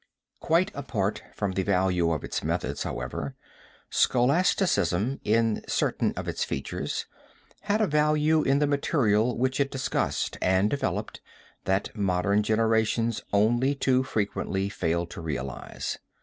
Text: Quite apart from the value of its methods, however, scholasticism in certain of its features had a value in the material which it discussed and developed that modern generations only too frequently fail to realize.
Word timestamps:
Quite 0.39 0.71
apart 0.73 1.21
from 1.35 1.51
the 1.51 1.61
value 1.61 2.09
of 2.11 2.23
its 2.23 2.43
methods, 2.43 2.81
however, 2.81 3.35
scholasticism 3.91 5.19
in 5.23 5.61
certain 5.67 6.11
of 6.17 6.27
its 6.27 6.43
features 6.43 7.05
had 7.61 7.81
a 7.81 7.85
value 7.85 8.41
in 8.41 8.57
the 8.57 8.65
material 8.65 9.37
which 9.37 9.59
it 9.59 9.69
discussed 9.69 10.39
and 10.41 10.71
developed 10.71 11.21
that 11.65 11.95
modern 11.95 12.41
generations 12.41 13.21
only 13.31 13.75
too 13.75 14.01
frequently 14.01 14.69
fail 14.69 15.05
to 15.05 15.21
realize. 15.21 15.99